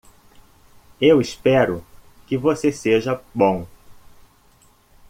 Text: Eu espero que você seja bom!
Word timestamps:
Eu 0.99 1.21
espero 1.21 1.85
que 2.25 2.35
você 2.35 2.71
seja 2.71 3.21
bom! 3.35 3.67